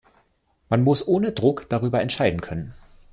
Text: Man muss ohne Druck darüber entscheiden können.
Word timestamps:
Man 0.67 0.81
muss 0.81 1.07
ohne 1.07 1.31
Druck 1.31 1.69
darüber 1.69 2.01
entscheiden 2.01 2.41
können. 2.41 2.73